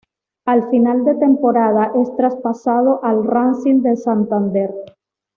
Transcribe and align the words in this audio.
Al 0.47 0.67
final 0.71 1.05
de 1.05 1.13
temporada 1.13 1.91
es 2.01 2.15
traspasado 2.15 3.03
al 3.03 3.23
Racing 3.23 3.83
de 3.83 3.95
Santander. 3.95 4.73